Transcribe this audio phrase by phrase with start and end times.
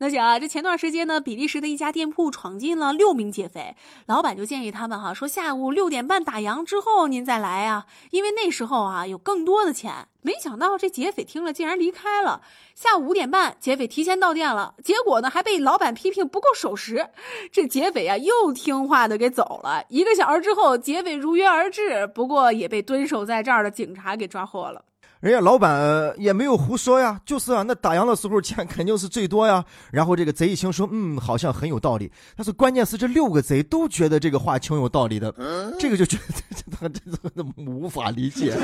[0.00, 3.74] 那行啊，这前段时间呢，比利时的一家店铺闯进了六名劫匪，
[4.06, 10.06] 老板就建议他们哈，说下午六点半打烊之后您再来啊，因为那时候啊有更多的钱。
[10.20, 12.42] 没想到这劫匪听了竟然离开了。
[12.74, 17.08] 下午五点半，劫匪提前到店了，结果呢还被老板批评不够守时，
[17.50, 19.82] 这劫匪啊又听话的给走了。
[19.88, 24.84] 一个小时之后，劫匪如约而至，不过也被蹲守在这儿的警察给抓获了。
[25.20, 29.64] 人家老板也没有胡说呀，就是啊，那打烊的时候钱肯定是最多呀。
[29.90, 32.10] 然后这个贼一听说，嗯，好像很有道理。
[32.36, 35.34] 但是关键是这六个贼都觉得这个话挺有道理的，
[35.78, 36.22] 这个就觉得
[36.78, 37.00] 他这
[37.34, 38.56] 这无法理解。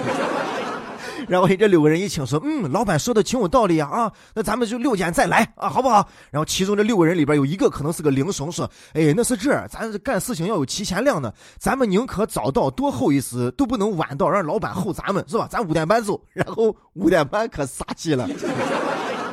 [1.29, 6.09] 然后这六个人一听说，嗯，老板说的挺有道理啊啊，那咱们就六点再来啊，好不好？
[6.31, 15.49] 然后其中这六个人里边有一个可能是个铃声，说，哎，那是这，咱干事情要有提前量的，咱们宁可早到多候一时，都不能晚到让老板候咱们，是吧？
[15.51, 18.29] 咱五点半走， 然后五点半可撒气了。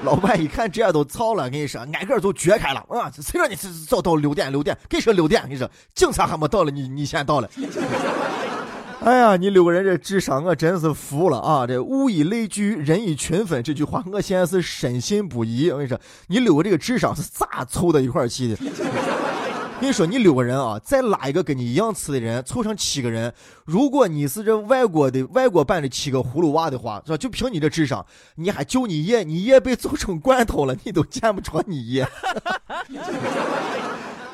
[0.03, 3.11] 老板一看这样都操了，跟你说，挨个都掘开了啊！
[3.21, 3.55] 谁让你
[3.87, 4.51] 早到六点？
[4.51, 7.47] 六点，跟你说六点，跟你说，警察还没到了，你你先到了。
[9.01, 11.65] 哎呀，你六个人这智商我真是服了啊！
[11.65, 15.71] 这物以类聚，人以群分，这句话我现在是深信不疑。
[15.71, 18.55] 我跟你说，你六个这个智商是咋凑到一块儿去的？
[19.79, 23.33] 跟你说，你六个人啊，再拉一个跟你一样次的人，凑成七个人。
[23.65, 27.17] 如果你是这外国的外国版的七个葫芦娃的话，是吧？
[27.17, 29.23] 就凭你这智商，你还救你爷？
[29.23, 32.07] 你爷被揍成罐头了，你都见不着你爷。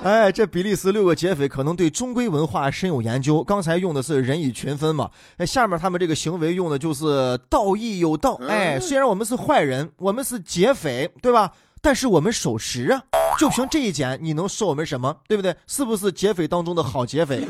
[0.04, 3.44] 哎，这比利时六个劫匪可能对中规文化深有研究。
[3.44, 8.40] 刚才用的是人以群分嘛，哎，下面他们这个行为用的就是道义有道。
[8.48, 11.52] 哎，虽然我们是坏人，我们是劫匪，对吧？
[11.82, 13.02] 但是我们守时啊，
[13.40, 15.16] 就凭这一点，你能说我们什么？
[15.28, 15.56] 对不对？
[15.66, 17.46] 是不是劫匪当中的好劫匪？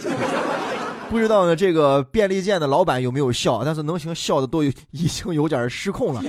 [1.09, 3.63] 不知道呢，这个便利店的老板有没有笑？
[3.63, 4.73] 但是能行笑的都已
[5.07, 6.21] 经有点失控了。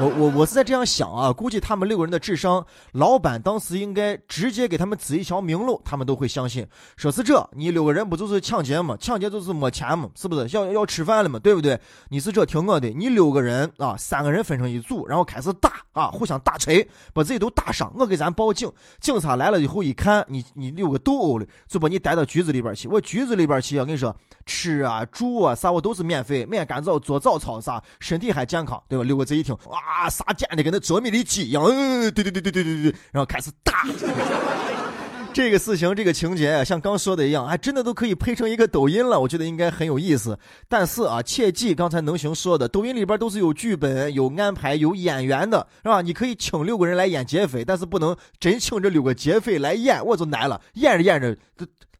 [0.00, 6.66] 我我我是在这样想啊，估计他们六个人的智商，老板当时应该直接给他们指一条明路，他们都会相信。
[6.96, 8.96] 说是这，你六个人不就是抢劫吗？
[9.00, 10.48] 抢劫就是没钱嘛，是不是？
[10.56, 11.80] 要要吃饭了嘛，对不对？
[12.08, 17.92] 你是这听我的，你六个人啊，三个人分成一组，然后开始打啊，互相打锤，把自己都打伤。
[17.96, 22.88] 我给咱报警，警察来了以后一看，你你六个斗殴了，就把你带到局子里边去。
[22.88, 29.04] 我局子里边去，我跟你说，吃啊住啊啥我都是免费，免干燥做早操啥，身体还健康，对吧？
[29.04, 30.08] 六个贼一听，啊！
[30.08, 33.84] 撒贱的跟那捉迷的鸡一样，嗯，对对对对对对对，然后开始打。
[35.32, 39.18] 这个事情，这个情节像刚说的一样，还真的都可以配成一个抖音了。
[39.18, 40.38] 我觉得应该很有意思。
[40.68, 46.02] 但是啊，切记刚才能行说的，抖音里边都是有剧本、有安排、有演员的，是吧？
[46.02, 50.60] 你可以请六个人来演劫匪，但是不能真请这六个劫匪来演，我就难了。
[50.74, 51.36] 演着演着，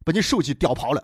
[0.04, 1.02] 把你手机叼跑了。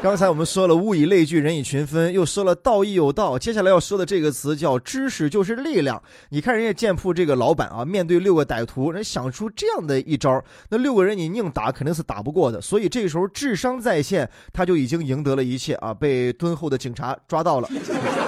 [0.00, 3.36] 刚才我们说了物以类聚，人以群分，又说了道义有道。
[3.36, 6.00] 接下来要说的这个词叫知识就是力量。
[6.28, 12.60] 你看人家店铺这个老板啊，面对六个歹徒，人想出这样的一招，那六个人你硬打肯定是打不过的。
[12.60, 15.92] 所以这时候智商在线，他就已经赢得了一切啊！
[15.92, 17.68] 被敦厚的警察抓到了。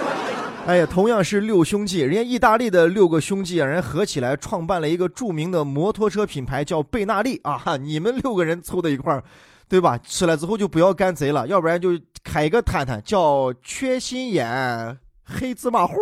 [0.67, 7.77] 哎呀，同样是六兄弟，人家意大利的六个兄弟啊，人合起来创办了一个著名的摩托车品牌，叫贝纳利啊。
[7.77, 9.23] 你们六个人凑到一块儿。
[9.71, 9.97] 对吧？
[9.99, 15.93] 出来之后就不要干贼了，要不然就开一个摊摊，叫缺心眼黑芝麻糊。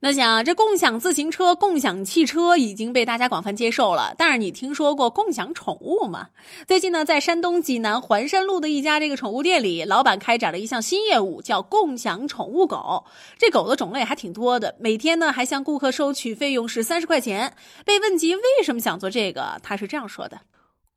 [0.00, 6.28] 那想，这共享自行车、共享汽车已经被大家广泛接受了，但是你听说过共享宠物吗？
[6.68, 13.06] 最近呢，在山东济南环山路的一家这个宠物店里，老板开展了一项新业务，叫共享宠物狗。
[13.36, 17.54] 这狗的种类还挺多的，每天呢还向顾客收取费用是三十块钱。
[17.84, 20.42] 被问及为什么想做这个，他是这样说的。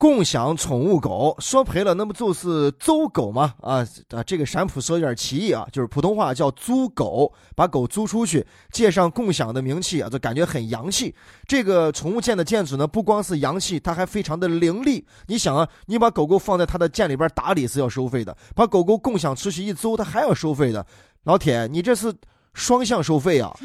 [0.01, 3.53] 共享宠物狗说赔了，那不就是租狗吗？
[3.61, 11.13] 啊啊，这个陕普说有点歧义啊，就是普通话叫租狗，把狗租出去，借上共享的名气啊，就感觉很洋气。
[11.45, 15.05] 这个宠物店的店主呢，不光是洋气，他还非常的伶俐。
[15.27, 20.83] 你想啊，你把狗狗放在他的店里边打理是要收费的，把狗狗共享出去一租，他还要收费的。
[21.25, 22.11] 老铁，你这是
[22.55, 23.55] 双向收费啊！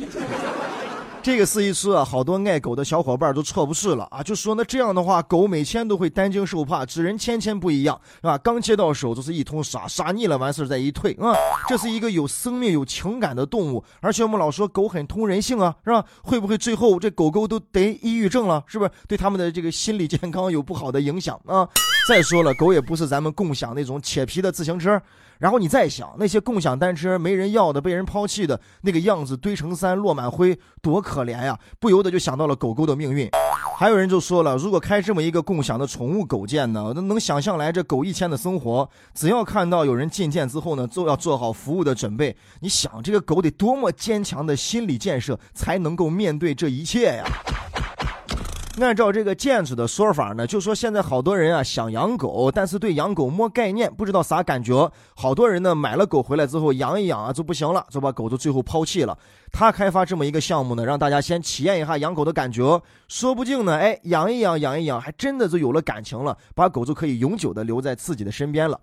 [1.26, 4.22] 这个事一出啊，好多爱狗的小伙伴都错不是了啊！
[4.22, 8.38] 就说那这样的话，狗每天都会担惊受怕，主人天天不一样，是吧？
[8.38, 11.34] 刚接到手就是一通杀，杀腻了完事再一退啊！
[11.66, 16.04] 这是一个有生命、有情感的动物，而且我们老说狗很通人性啊，是吧？
[16.22, 18.62] 会不会最后这狗狗都得抑郁症了？
[18.68, 21.68] 是不是对他们的这个心理健康有不好的影响啊？
[22.08, 25.02] 再说了，狗也不是咱们共享那种铁皮的自行车。
[25.38, 31.58] 然后你再想，那些共享单车没人要的、被人抛弃的那个样子，堆成山、落满灰，多可怜呀！
[31.78, 33.28] 不由得就想到了狗狗的命运。
[33.76, 38.88] 还有人就说了，如果开这么一个共享的宠物狗店呢，那能想象来这狗一天的生活。
[39.12, 42.34] 只要看到有人进店之后呢，就要做好服务的准备。
[42.60, 47.24] 你想，这个狗得多么坚强的心理建设，才能够面对这一切呀？
[48.78, 54.90] 按照这个建筑的说法呢，就说现在好多人啊想养狗，但是对养狗没概念，不知道啥感觉。
[55.14, 59.16] 好多人呢买了狗回来之后养一养啊就不行了，就把狗就最后抛弃了。
[59.58, 68.78] 他开发这么一个项目呢，让大家先体验一下养狗的感觉，说不定呢，哎，养一养养一养，还真的就有了感情了，把狗就可以永久的留在自己的身边了。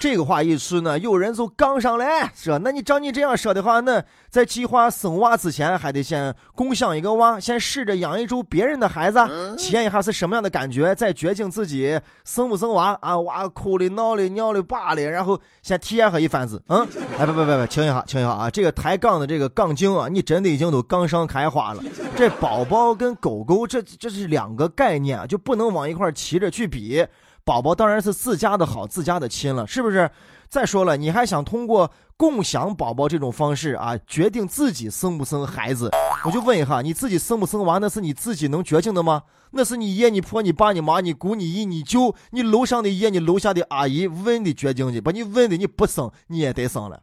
[0.00, 9.18] 这个话一出呢，有人就杠上来，说：“那你照你这样说的话，那在计划生娃之前，还得先共享一个娃，先试着养一周别人的孩子，
[9.56, 13.18] 体验一下是什么样的感觉，再决定自己生不生娃啊？
[13.18, 16.62] 娃哭的、闹的、尿的、叭的，然后先体验和一番子。
[16.68, 16.86] 嗯，
[17.18, 18.48] 哎，不不不不，停一下，停一下啊！
[18.48, 21.82] 这个抬杠的这个杠精啊，你真的已经都杠上开花了。
[22.16, 27.06] 这宝宝跟狗狗，这这是两个概念，就不能往一块骑着去比。”
[27.46, 30.10] 宝宝当然是自家的好，自家的亲了，是不是？
[30.48, 35.88] 再说了，你还想通过共享宝宝这种方式啊，决定自己生不生孩子？
[36.24, 39.22] 我就问一下，你自己生不生娃，那是你自己能决定的吗？
[39.52, 47.00] 那是你爷、你婆、你爸、你妈、你姑、你姨、你舅、你楼上的爷、你楼下的阿姨问的决定的，把你问的你不生，你也得生了。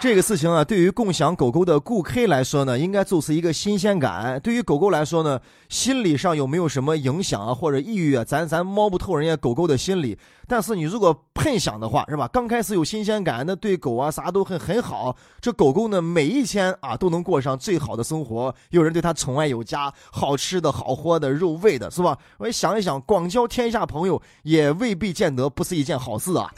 [0.00, 4.40] 这个事情啊，对于共享狗狗的顾客来说呢，应该就是一个新鲜感。
[4.40, 5.38] 对于狗狗来说呢，
[5.68, 10.18] 心理上有没有什么影响啊，或者抑郁啊，咱咱摸不透人家狗狗的心理。
[10.48, 12.26] 但是你如果碰想的话，是吧？
[12.28, 15.14] 刚开始有新鲜感，那对狗啊啥都很很好。
[15.38, 22.16] 这狗狗呢，每一天啊都能过上最好的生活，有人对它宠爱有加，好吃的好喝的肉喂的，是吧？
[22.38, 26.50] 我想一想，广交天下朋友也未必见得不是一件好事啊。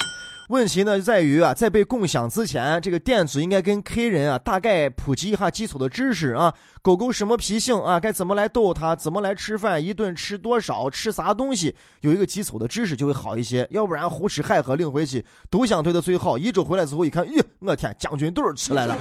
[0.48, 6.52] 问题呢在于啊，在被共享之前，这个店主应该跟 K 人啊大概普及一下基础的知识啊。
[6.82, 8.00] 狗狗什么脾性啊？
[8.00, 8.94] 该怎么来逗它？
[8.96, 9.82] 怎么来吃饭？
[9.82, 10.90] 一顿吃多少？
[10.90, 11.74] 吃啥东西？
[12.00, 13.66] 有一个基础的知识就会好一些。
[13.70, 16.36] 要不然胡吃海喝领回去，都想对它最好。
[16.36, 18.98] 一周回来之后一看，咦，我天，将军肚出来了。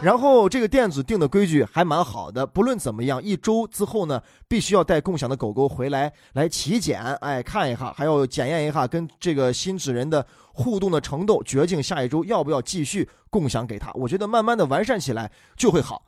[0.00, 13.90] 然后这个店子定的规矩还蛮好的，不论怎么样，一周之后呢，必须要带共享的狗狗回来来体检，哎，看一下，还要检验一下跟这个新主人的互动的程度，决定下一周要不要继续共享给他。
[13.94, 16.00] 我觉得慢慢的完善起来就会好。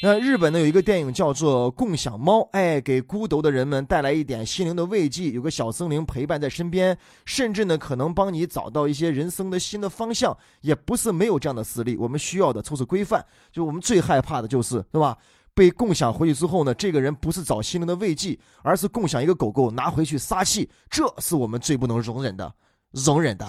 [0.00, 11.96] 那日本呢有一个电影叫做《共享猫》，哎，给孤独的人们带来一点心灵的慰藉，有个小森林陪伴在身边，甚至呢可能帮你找到一些人生的新的方向，也不是没有这样的实例。
[11.96, 15.18] 我们需要的就是规范，就我们最害怕的就是，对吧？
[15.52, 22.54] 被共享回去之后呢，这个人不是找心灵的慰藉，而是共享一个狗狗拿回去撒气，这是我们最不能容忍的，
[22.92, 23.44] 容忍的。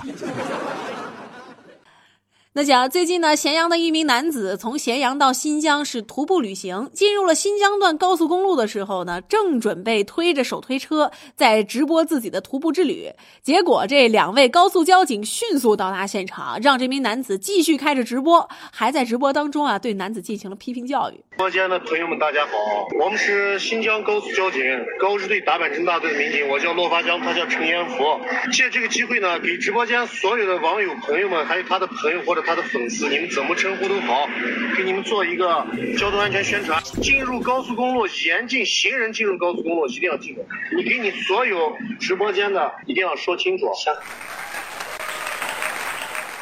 [2.52, 13.12] 那讲最近呢，咸阳的一名男子从咸阳到新疆是徒步旅行，进入了新疆段高速公路的时候呢，正准备推着手推车在直播自己的徒步之旅，
[13.44, 21.24] 结果这两位高速交警迅速到达现场，让这名男子继续开着直播，还在直播当中啊对男子进行了批评教育。
[21.30, 22.52] 直播间的朋友们，大家好，
[23.00, 24.60] 我们是新疆高速交警
[25.00, 28.20] 高支队达坂镇大队的民警，我叫骆发江，他叫陈延福。
[28.52, 32.39] 借这个机会呢，给直播间所有的网友朋友们，还有他的朋友或者。
[32.42, 34.28] 他的粉丝，你们怎么称呼都好，
[34.76, 35.66] 给你们做一个
[35.98, 36.82] 交通安全宣传。
[37.02, 40.46] 进入高速公路，严禁行人进入高速公路，一定要记住。
[40.76, 43.66] 你给你所有直播间的一定要说清楚。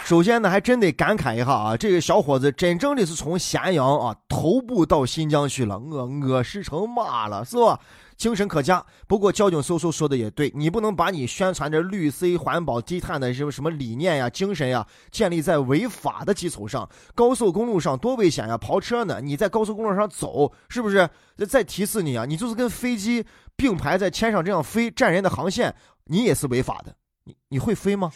[0.08, 7.78] 首先呢，还真得感慨一下啊，这个小伙子真正的是从咸阳啊徒步到新疆去了，我饿死成妈了，是吧？
[8.16, 16.88] 精神可嘉，不过交警叔叔说的也对，你不能把你宣传着绿色环保、低碳的什么什么理念呀、精神呀，建立在违法的基础上。
[17.14, 19.20] 高速公路上多危险呀，跑车呢？
[19.22, 21.10] 你在高速公路上走，是不是？
[21.50, 23.26] 再提示你啊，你就是跟飞机
[23.58, 26.96] 并排在天上这样飞，占人的航线，你也是违法的。
[27.26, 28.10] 你你会飞吗？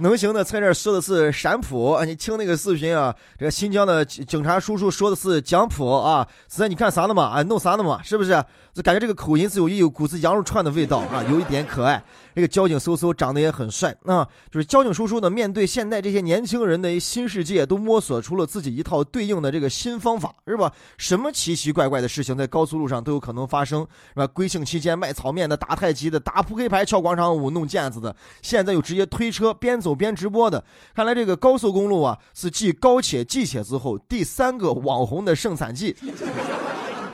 [0.00, 2.04] 能行的，在这说的是陕普啊！
[2.04, 6.26] 你听那个视频啊，这个新疆的警察叔叔说的是讲普啊。
[6.48, 7.24] 是在你看啥呢嘛？
[7.24, 8.00] 啊，弄啥呢嘛？
[8.02, 8.44] 是不是？
[8.78, 12.00] 就感觉这个口音是有一股子羊肉串的味道啊，有一点可爱。
[12.32, 20.72] 这个交警叔叔长得也很帅啊，就是交警叔叔呢，面对现在这些年轻人的新世界，都摸索出了自己一套对应的这个新方法，是吧？
[20.96, 23.80] 什么奇奇怪怪的事情在高速路上都有可能发生，
[24.10, 24.28] 是吧？
[24.28, 30.62] 国庆期间卖炒面的、打太极的、打扑克牌、跳广场舞、弄毽子的，现在又直接推车边走边直播的。
[30.94, 35.96] 看来这个高速公路啊，是继高铁、地铁之后第三个网红的盛产季。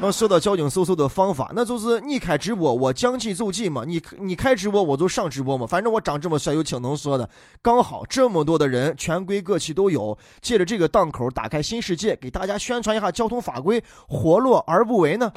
[0.05, 3.85] 那说到交警搜搜的方法，那就是你开直播，我将计就计嘛。
[3.87, 5.67] 你你开直播，我就上直播嘛。
[5.67, 7.27] 反正我长这么帅，又挺能说的。
[7.63, 15.33] 刚好这么多的人，全国各区都有，借着这个档口，打开新世界，给大家宣传一下交通法规，活络而不为呢？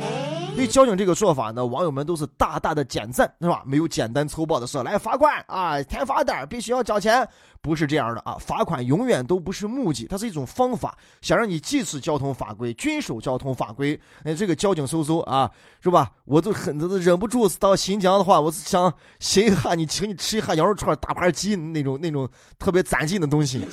[0.57, 3.61] 对交警这个做法呢，网友们都是大大的点赞，是吧？
[3.65, 7.25] 没有简单粗暴的说来罚款啊，填罚单必须要交钱，
[7.67, 8.37] 不是这样的啊。
[8.39, 13.99] 罚款永远都不是目的，它是一种方法，想让你记住交通法规，遵守交通法规。
[14.23, 16.11] 哎，这个交警叔叔啊，是吧？
[16.23, 23.67] 我都很忍不住到新疆的话，我是想寻一下你，请你吃一下羊肉串、大盘鸡那种那种特别攒劲的东西。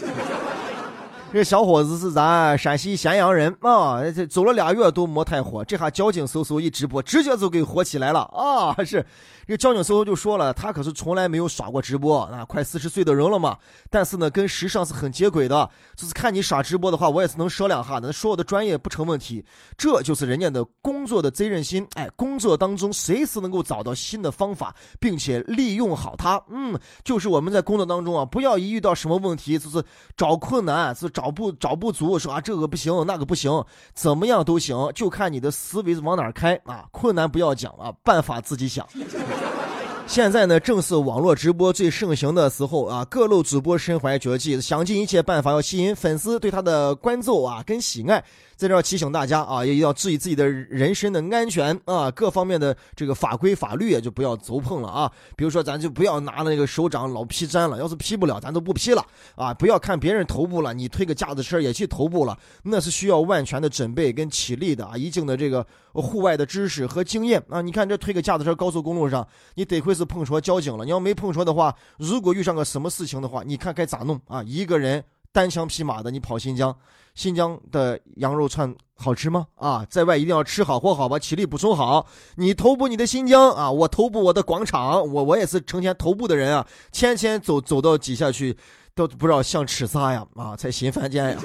[1.35, 8.73] 这小伙子是咱陕西咸阳人啊，这走了俩月都没太火，这下交警搜搜一直播，直接就给火起来了啊！
[8.87, 9.05] 是，
[9.45, 13.59] 这交警搜搜就说了，他可是从来没有耍过直播啊，快四十岁的人了嘛，
[13.91, 19.45] 但是呢，跟时尚是很接轨的，就是看你耍直播的话，我也是能说两下的，说我的专业不成问题，
[19.77, 29.83] 这就是人家的工作的责任心，哎，工作当中随时能够找到新的方法，并且利用好它，嗯，就是我们在工作当中啊，不要一遇到什么问题就是
[30.17, 31.24] 找困难，是找。
[31.25, 33.65] 找不找不足，说啊这个不行，那个不行，
[33.95, 36.85] 怎么样都行，就看你的思维往哪儿开啊！
[36.91, 38.87] 困难不要讲啊，办法自己想。
[40.07, 43.07] 现在呢，正是网络直播最盛行的时候啊！
[43.07, 48.23] 各路主播身怀绝技，想尽一切办法要吸引粉丝对他的关注啊，跟喜爱。
[48.57, 55.11] 在这儿提醒大家啊，也要注意自己的人身的安全啊，各方面的这个法规法律也就不要走碰了啊。
[55.35, 59.03] 比如说，咱就不要拿那个手掌老劈粘了，要是劈不了，咱都不劈了
[59.35, 59.55] 啊。
[59.55, 67.63] 不要看别人头部了，你推个架子车也去头部了，那是需要万全的准备跟体力的啊，一定的这个户外的知识和经验啊。
[67.63, 69.95] 你看这推个架子车，高速公路上，你得亏。
[69.95, 74.43] 是碰着交警了，你要没碰着的话，如果遇上个什么事情的话，你看该咋弄啊？
[74.43, 76.75] 一个人单枪匹马的，你跑新疆，
[77.17, 79.49] 新疆的羊肉串好吃吗？
[79.57, 82.07] 啊，在外一定要吃好喝好，把体力补充好。
[82.37, 88.57] 你头部你的新疆啊，我头部我的广场，我我也是成天头部的人啊，天天走走到底下去，
[88.95, 91.41] 都不知道想吃啥呀啊，才心犯贱呀。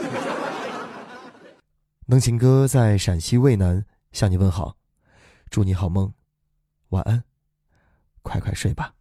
[2.05, 4.75] 能情哥在陕西渭南向你问好，
[5.50, 6.13] 祝你好梦，
[6.89, 7.24] 晚安。
[8.22, 8.93] 快快睡吧。